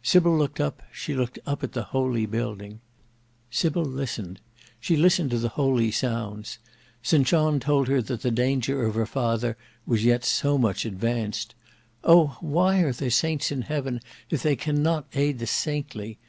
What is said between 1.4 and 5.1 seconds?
up at the holy building. Sybil listened: she